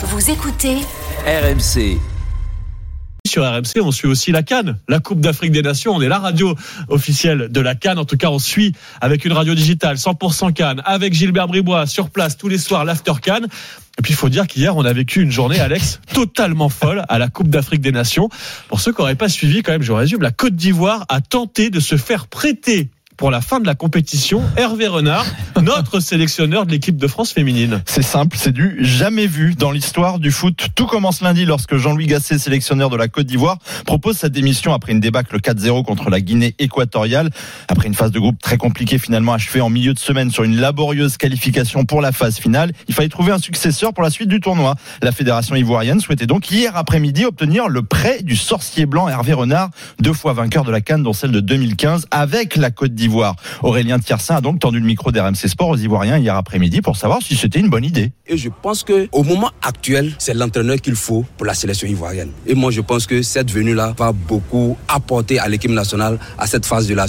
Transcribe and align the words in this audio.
Vous 0.00 0.30
écoutez 0.30 0.76
RMC. 1.26 1.98
Sur 3.26 3.42
RMC, 3.42 3.82
on 3.82 3.90
suit 3.90 4.06
aussi 4.06 4.30
la 4.30 4.44
Cannes, 4.44 4.78
la 4.88 5.00
Coupe 5.00 5.20
d'Afrique 5.20 5.50
des 5.50 5.60
Nations. 5.60 5.92
On 5.92 6.00
est 6.00 6.08
la 6.08 6.20
radio 6.20 6.54
officielle 6.86 7.48
de 7.50 7.60
la 7.60 7.74
Cannes. 7.74 7.98
En 7.98 8.04
tout 8.04 8.16
cas, 8.16 8.30
on 8.30 8.38
suit 8.38 8.74
avec 9.00 9.24
une 9.24 9.32
radio 9.32 9.56
digitale 9.56 9.96
100% 9.96 10.52
Cannes, 10.52 10.82
avec 10.84 11.14
Gilbert 11.14 11.48
Bribois 11.48 11.88
sur 11.88 12.10
place 12.10 12.36
tous 12.36 12.46
les 12.46 12.58
soirs, 12.58 12.84
l'After 12.84 13.14
Cannes. 13.20 13.48
Et 13.98 14.02
puis, 14.02 14.12
il 14.12 14.16
faut 14.16 14.28
dire 14.28 14.46
qu'hier, 14.46 14.76
on 14.76 14.84
a 14.84 14.92
vécu 14.92 15.20
une 15.20 15.32
journée, 15.32 15.58
Alex, 15.58 16.00
totalement 16.14 16.68
folle 16.68 17.04
à 17.08 17.18
la 17.18 17.26
Coupe 17.26 17.48
d'Afrique 17.48 17.80
des 17.80 17.90
Nations. 17.90 18.28
Pour 18.68 18.78
ceux 18.78 18.92
qui 18.92 19.00
n'auraient 19.00 19.16
pas 19.16 19.28
suivi, 19.28 19.64
quand 19.64 19.72
même, 19.72 19.82
je 19.82 19.90
résume, 19.90 20.22
la 20.22 20.30
Côte 20.30 20.54
d'Ivoire 20.54 21.06
a 21.08 21.20
tenté 21.20 21.70
de 21.70 21.80
se 21.80 21.96
faire 21.96 22.28
prêter 22.28 22.88
pour 23.18 23.32
la 23.32 23.40
fin 23.40 23.58
de 23.58 23.66
la 23.66 23.74
compétition, 23.74 24.42
Hervé 24.56 24.86
Renard, 24.86 25.26
notre 25.60 25.98
sélectionneur 25.98 26.66
de 26.66 26.70
l'équipe 26.70 26.96
de 26.96 27.06
France 27.08 27.32
féminine. 27.32 27.82
C'est 27.84 28.02
simple, 28.02 28.36
c'est 28.38 28.52
du 28.52 28.78
jamais 28.80 29.26
vu 29.26 29.56
dans 29.56 29.72
l'histoire 29.72 30.20
du 30.20 30.30
foot. 30.30 30.68
Tout 30.76 30.86
commence 30.86 31.20
lundi 31.20 31.44
lorsque 31.44 31.76
Jean-Louis 31.76 32.06
Gasset, 32.06 32.38
sélectionneur 32.38 32.90
de 32.90 32.96
la 32.96 33.08
Côte 33.08 33.26
d'Ivoire, 33.26 33.58
propose 33.84 34.16
sa 34.16 34.28
démission 34.28 34.72
après 34.72 34.92
une 34.92 35.00
débâcle 35.00 35.36
4-0 35.40 35.84
contre 35.84 36.10
la 36.10 36.20
Guinée 36.20 36.54
équatoriale. 36.60 37.30
Après 37.66 37.88
une 37.88 37.94
phase 37.94 38.12
de 38.12 38.20
groupe 38.20 38.40
très 38.40 38.56
compliquée 38.56 38.98
finalement 38.98 39.32
achevée 39.32 39.60
en 39.60 39.68
milieu 39.68 39.94
de 39.94 39.98
semaine 39.98 40.30
sur 40.30 40.44
une 40.44 40.56
laborieuse 40.56 41.16
qualification 41.16 41.84
pour 41.84 42.00
la 42.00 42.12
phase 42.12 42.38
finale, 42.38 42.70
il 42.86 42.94
fallait 42.94 43.08
trouver 43.08 43.32
un 43.32 43.38
successeur 43.38 43.92
pour 43.92 44.04
la 44.04 44.10
suite 44.10 44.28
du 44.28 44.38
tournoi. 44.38 44.76
La 45.02 45.10
fédération 45.10 45.56
ivoirienne 45.56 46.00
souhaitait 46.00 46.26
donc 46.26 46.52
hier 46.52 46.76
après-midi 46.76 47.24
obtenir 47.24 47.66
le 47.66 47.82
prêt 47.82 48.22
du 48.22 48.36
sorcier 48.36 48.86
blanc 48.86 49.08
Hervé 49.08 49.32
Renard, 49.32 49.70
deux 49.98 50.12
fois 50.12 50.34
vainqueur 50.34 50.62
de 50.62 50.70
la 50.70 50.80
Cannes 50.80 51.02
dont 51.02 51.12
celle 51.12 51.32
de 51.32 51.40
2015 51.40 52.06
avec 52.12 52.54
la 52.54 52.70
Côte 52.70 52.94
d'Ivoire. 52.94 53.07
Aurélien 53.62 53.98
Tiersin 53.98 54.36
a 54.36 54.40
donc 54.40 54.60
tendu 54.60 54.78
le 54.80 54.86
micro 54.86 55.10
d'RMC 55.12 55.48
Sport 55.48 55.70
aux 55.70 55.76
Ivoiriens 55.76 56.18
hier 56.18 56.36
après-midi 56.36 56.80
pour 56.80 56.96
savoir 56.96 57.22
si 57.22 57.36
c'était 57.36 57.60
une 57.60 57.68
bonne 57.68 57.84
idée. 57.84 58.12
Et 58.26 58.36
je 58.36 58.48
pense 58.62 58.82
que 58.82 59.08
au 59.12 59.22
moment 59.22 59.50
actuel, 59.62 60.12
c'est 60.18 60.34
l'entraîneur 60.34 60.76
qu'il 60.76 60.94
faut 60.94 61.24
pour 61.36 61.46
la 61.46 61.54
sélection 61.54 61.88
ivoirienne. 61.88 62.30
Et 62.46 62.54
moi, 62.54 62.70
je 62.70 62.80
pense 62.80 63.06
que 63.06 63.22
cette 63.22 63.50
venue-là 63.50 63.94
va 63.96 64.12
beaucoup 64.12 64.76
apporter 64.88 65.38
à 65.38 65.48
l'équipe 65.48 65.70
nationale 65.70 66.18
à 66.38 66.46
cette 66.46 66.66
phase 66.66 66.86
de 66.86 66.94
la, 66.94 67.06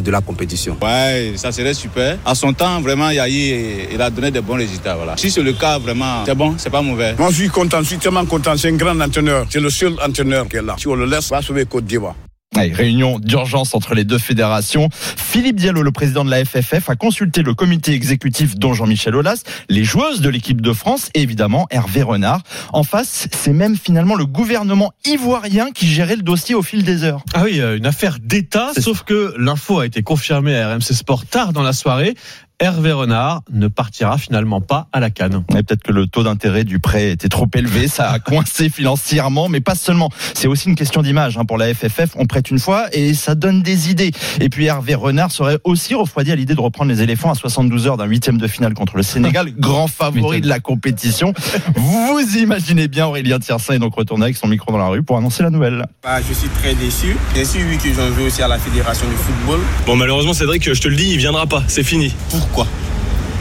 de 0.00 0.10
la 0.10 0.20
compétition. 0.20 0.76
Ouais, 0.82 1.32
ça 1.36 1.52
serait 1.52 1.74
super. 1.74 2.18
À 2.24 2.34
son 2.34 2.52
temps, 2.52 2.80
vraiment, 2.80 3.10
Yahi, 3.10 3.88
il 3.92 4.00
a 4.00 4.10
donné 4.10 4.30
des 4.30 4.40
bons 4.40 4.56
résultats. 4.56 4.96
Voilà. 4.96 5.16
Si 5.16 5.30
c'est 5.30 5.42
le 5.42 5.52
cas, 5.52 5.78
vraiment, 5.78 6.24
c'est 6.24 6.34
bon, 6.34 6.54
c'est 6.56 6.70
pas 6.70 6.82
mauvais. 6.82 7.14
Moi, 7.18 7.30
je 7.30 7.36
suis 7.36 7.48
content, 7.48 7.80
je 7.80 7.88
suis 7.88 7.98
tellement 7.98 8.24
content. 8.26 8.56
C'est 8.56 8.68
un 8.68 8.76
grand 8.76 8.98
entraîneur. 9.00 9.46
C'est 9.50 9.60
le 9.60 9.70
seul 9.70 9.94
entraîneur 10.04 10.48
qui 10.48 10.56
est 10.56 10.62
là. 10.62 10.76
Si 10.78 10.88
on 10.88 10.94
le 10.94 11.06
laisse, 11.06 11.30
va 11.30 11.42
sauver 11.42 11.66
Côte 11.66 11.84
d'Ivoire. 11.84 12.14
Allez, 12.54 12.72
réunion 12.72 13.18
d'urgence 13.18 13.74
entre 13.74 13.94
les 13.94 14.04
deux 14.04 14.18
fédérations. 14.18 14.90
Philippe 14.92 15.56
Diallo, 15.56 15.82
le 15.82 15.90
président 15.90 16.22
de 16.22 16.30
la 16.30 16.44
FFF, 16.44 16.90
a 16.90 16.96
consulté 16.96 17.42
le 17.42 17.54
comité 17.54 17.92
exécutif 17.92 18.56
dont 18.56 18.74
Jean-Michel 18.74 19.16
Aulas, 19.16 19.42
les 19.70 19.84
joueuses 19.84 20.20
de 20.20 20.28
l'équipe 20.28 20.60
de 20.60 20.72
France 20.74 21.08
et 21.14 21.22
évidemment 21.22 21.66
Hervé 21.70 22.02
Renard. 22.02 22.42
En 22.74 22.82
face, 22.82 23.26
c'est 23.32 23.54
même 23.54 23.76
finalement 23.76 24.16
le 24.16 24.26
gouvernement 24.26 24.92
ivoirien 25.06 25.70
qui 25.70 25.86
gérait 25.86 26.16
le 26.16 26.22
dossier 26.22 26.54
au 26.54 26.62
fil 26.62 26.84
des 26.84 27.04
heures. 27.04 27.24
Ah 27.32 27.44
oui, 27.44 27.58
une 27.60 27.86
affaire 27.86 28.18
d'État, 28.20 28.72
sauf 28.78 29.02
que 29.02 29.34
l'info 29.38 29.78
a 29.78 29.86
été 29.86 30.02
confirmée 30.02 30.54
à 30.54 30.74
RMC 30.74 30.92
Sport 30.92 31.24
tard 31.24 31.54
dans 31.54 31.62
la 31.62 31.72
soirée. 31.72 32.14
Hervé 32.62 32.92
Renard 32.92 33.42
ne 33.52 33.66
partira 33.66 34.18
finalement 34.18 34.60
pas 34.60 34.86
à 34.92 35.00
la 35.00 35.10
Cannes. 35.10 35.42
Peut-être 35.48 35.82
que 35.82 35.90
le 35.90 36.06
taux 36.06 36.22
d'intérêt 36.22 36.62
du 36.62 36.78
prêt 36.78 37.10
était 37.10 37.28
trop 37.28 37.48
élevé, 37.56 37.88
ça 37.88 38.08
a 38.08 38.20
coincé 38.20 38.68
financièrement, 38.72 39.48
mais 39.48 39.60
pas 39.60 39.74
seulement. 39.74 40.10
C'est 40.34 40.46
aussi 40.46 40.68
une 40.68 40.76
question 40.76 41.02
d'image 41.02 41.36
hein, 41.36 41.44
pour 41.44 41.58
la 41.58 41.74
FFF. 41.74 42.14
On 42.14 42.26
prête 42.26 42.52
une 42.52 42.60
fois 42.60 42.86
et 42.92 43.14
ça 43.14 43.34
donne 43.34 43.62
des 43.62 43.90
idées. 43.90 44.12
Et 44.40 44.48
puis 44.48 44.66
Hervé 44.66 44.94
Renard 44.94 45.32
serait 45.32 45.58
aussi 45.64 45.96
refroidi 45.96 46.30
à 46.30 46.36
l'idée 46.36 46.54
de 46.54 46.60
reprendre 46.60 46.92
les 46.92 47.02
éléphants 47.02 47.32
à 47.32 47.34
72 47.34 47.88
heures 47.88 47.96
d'un 47.96 48.04
huitième 48.04 48.38
de 48.38 48.46
finale 48.46 48.74
contre 48.74 48.96
le 48.96 49.02
Sénégal, 49.02 49.50
grand 49.58 49.88
favori 49.88 50.40
de 50.40 50.48
la 50.48 50.60
compétition. 50.60 51.34
Vous 51.74 52.20
imaginez 52.38 52.86
bien 52.86 53.08
Aurélien 53.08 53.40
Tiersin 53.40 53.74
est 53.74 53.80
donc 53.80 53.96
retourné 53.96 54.26
avec 54.26 54.36
son 54.36 54.46
micro 54.46 54.70
dans 54.70 54.78
la 54.78 54.86
rue 54.86 55.02
pour 55.02 55.16
annoncer 55.16 55.42
la 55.42 55.50
nouvelle. 55.50 55.84
Bah, 56.04 56.20
je 56.28 56.32
suis 56.32 56.48
très 56.50 56.76
déçu. 56.76 57.16
Déçu 57.34 57.58
oui 57.68 57.76
que 57.78 57.92
j'en 57.92 58.08
veux 58.10 58.26
aussi 58.26 58.40
à 58.40 58.46
la 58.46 58.58
fédération 58.60 59.08
du 59.08 59.16
football. 59.16 59.58
Bon 59.84 59.96
malheureusement 59.96 60.32
Cédric, 60.32 60.72
je 60.72 60.80
te 60.80 60.86
le 60.86 60.94
dis, 60.94 61.10
il 61.10 61.18
viendra 61.18 61.48
pas, 61.48 61.64
c'est 61.66 61.82
fini. 61.82 62.14
Pourquoi 62.30 62.51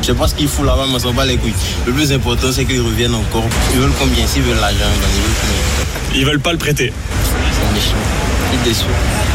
je 0.00 0.06
sais 0.06 0.14
pas 0.14 0.28
ce 0.28 0.34
qu'il 0.34 0.48
fout 0.48 0.64
là-bas, 0.64 0.86
mais 0.90 0.98
s'en 0.98 1.12
bat 1.12 1.26
les 1.26 1.36
couilles. 1.36 1.52
Le 1.86 1.92
plus 1.92 2.12
important, 2.12 2.48
c'est 2.52 2.64
qu'ils 2.64 2.80
reviennent 2.80 3.14
encore. 3.14 3.44
Ils 3.74 3.80
veulent 3.80 3.92
combien? 3.98 4.26
S'ils 4.26 4.42
veulent 4.42 4.60
l'argent, 4.60 4.76
ils 4.78 5.22
veulent 5.22 5.36
combien? 5.40 6.20
Ils 6.20 6.26
veulent 6.26 6.40
pas 6.40 6.52
le 6.52 6.58
prêter. 6.58 6.92
C'est 7.24 7.74
méchant. 7.74 7.96
Ils 8.52 9.27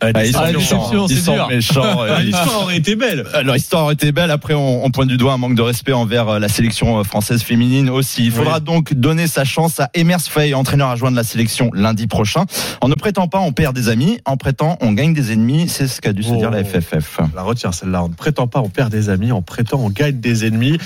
déçus. 0.00 0.14
Ah, 0.14 0.24
ils 0.24 0.32
sont 0.32 0.40
Ah, 0.40 0.52
méchants. 0.52 1.06
Ils 1.08 1.62
sont 1.62 2.18
L'histoire 2.20 2.62
aurait 2.62 2.76
été 2.76 2.96
belle. 2.96 3.24
Alors, 3.34 3.54
l'histoire 3.54 3.84
aurait 3.84 3.94
été 3.94 4.12
belle. 4.12 4.30
Après, 4.30 4.54
on, 4.54 4.84
on 4.84 4.90
pointe 4.90 5.08
du 5.08 5.16
doigt 5.16 5.32
un 5.32 5.38
manque 5.38 5.54
de 5.54 5.62
respect 5.62 5.92
envers 5.92 6.28
euh, 6.28 6.38
la 6.38 6.48
sélection 6.48 6.98
euh, 6.98 7.04
française 7.04 7.42
féminine 7.42 7.90
aussi. 7.90 8.24
Il 8.26 8.32
faudra 8.32 8.60
donc 8.60 8.94
donner 8.94 9.26
sa 9.26 9.44
chance 9.44 9.80
à 9.80 9.90
Emers 9.94 10.20
Faye, 10.20 10.54
entraîneur 10.54 10.88
à 10.88 10.96
joindre 10.96 11.16
la 11.16 11.24
sélection 11.24 11.70
lundi 11.74 12.06
prochain. 12.06 12.44
En 12.80 12.88
ne 12.88 12.94
prêtant 12.94 13.28
pas, 13.28 13.38
on 13.40 13.52
perd 13.52 13.74
des 13.74 13.88
amis. 13.88 14.18
En 14.24 14.36
prêtant, 14.36 14.76
on 14.80 14.92
gagne 14.92 15.14
des 15.14 15.32
ennemis. 15.32 15.68
C'est 15.68 15.86
ce 15.88 16.00
qu'a 16.00 16.12
dû 16.12 16.22
se 16.22 16.32
dire 16.34 16.50
la 16.50 16.60
Oh. 16.60 16.64
FFF. 16.64 17.20
La 17.34 17.42
retiens 17.42 17.72
celle-là. 17.72 18.02
En 18.04 18.08
ne 18.08 18.14
prêtant 18.14 18.46
pas, 18.46 18.60
on 18.60 18.68
perd 18.68 18.90
des 18.90 19.08
amis. 19.10 19.32
En 19.32 19.42
prêtant, 19.42 19.80
on 19.80 19.90
gagne 19.90 20.18
des 20.20 20.46
ennemis. 20.46 20.78